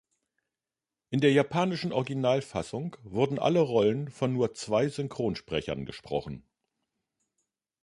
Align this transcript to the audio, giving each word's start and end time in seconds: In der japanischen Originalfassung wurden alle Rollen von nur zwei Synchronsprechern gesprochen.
In 1.11 1.19
der 1.21 1.31
japanischen 1.31 1.93
Originalfassung 1.93 2.95
wurden 3.03 3.37
alle 3.37 3.59
Rollen 3.59 4.09
von 4.09 4.33
nur 4.33 4.55
zwei 4.55 4.87
Synchronsprechern 4.87 5.85
gesprochen. 5.85 6.43